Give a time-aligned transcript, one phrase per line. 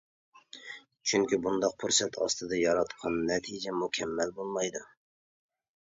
[1.11, 4.87] چۈنكى، بۇنداق پۇرسەت ئاستىدا ياراتقان نەتىجە مۇكەممەل بولمايدۇ.